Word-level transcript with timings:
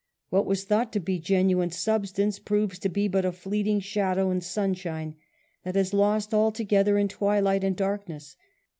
What 0.31 0.47
was 0.47 0.63
thought 0.63 0.91
to 0.93 0.99
be 0.99 1.19
genuine 1.19 1.69
substance 1.69 2.39
proves 2.39 2.79
to 2.79 2.89
be 2.89 3.07
but 3.07 3.23
a 3.23 3.31
fleeting 3.31 3.81
shadow 3.81 4.31
in 4.31 4.41
sunshine, 4.41 5.15
tiiat 5.63 5.75
is 5.75 5.93
lost 5.93 6.33
all 6.33 6.51
together 6.51 6.97
in 6.97 7.07
twilight 7.07 7.63
and 7.63 7.75
darkness. 7.75 8.35